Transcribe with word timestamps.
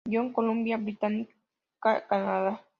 John, 0.09 0.33
Columbia 0.33 0.77
Británica, 0.77 1.37
Canadá. 2.09 2.65